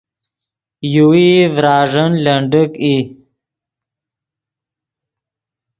یوویئی 0.93 1.49
ڤراݱین 1.55 2.11
لنڈیک 2.23 2.71
ای 2.83 2.95